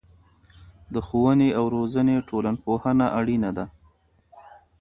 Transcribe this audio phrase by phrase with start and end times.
[0.93, 3.65] د ښوونې او روزنې ټولنپوهنه اړينه ده.